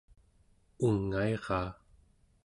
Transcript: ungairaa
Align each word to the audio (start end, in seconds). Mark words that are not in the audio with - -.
ungairaa 0.87 1.69